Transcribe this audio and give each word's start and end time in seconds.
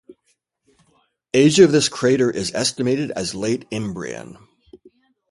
Age 1.31 1.59
of 1.59 1.71
this 1.71 1.87
crater 1.87 2.31
is 2.31 2.55
estimated 2.55 3.11
as 3.11 3.35
Late 3.35 3.69
Imbrian. 3.69 4.35